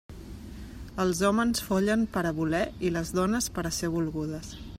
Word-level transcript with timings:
Els 1.03 1.21
hòmens 1.29 1.63
follen 1.67 2.07
per 2.17 2.25
a 2.31 2.33
voler, 2.39 2.65
i 2.89 2.95
les 2.97 3.13
dones, 3.21 3.53
per 3.59 3.69
a 3.69 3.75
ser 3.81 3.93
volgudes. 3.99 4.55